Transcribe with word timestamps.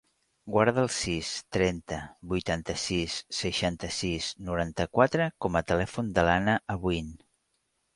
Guarda 0.53 0.79
el 0.83 0.87
sis, 0.99 1.29
trenta, 1.57 1.99
vuitanta-sis, 2.33 3.19
seixanta-sis, 3.43 4.33
noranta-quatre 4.51 5.33
com 5.47 5.59
a 5.59 5.67
telèfon 5.75 6.15
de 6.19 6.31
l'Anna 6.31 6.63
Abuin. 6.79 7.19